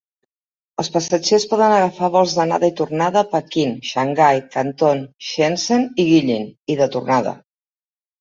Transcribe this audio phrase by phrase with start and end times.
[0.83, 6.49] Els passatgers poden agafar vols d'anada i tornada a Pequín, Xangai, Canton, Shenzhen i Guilin
[6.75, 7.35] i de tornada.